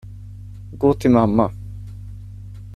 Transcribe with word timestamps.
Gå 0.71 0.93
till 0.93 1.11
mamma. 1.11 1.51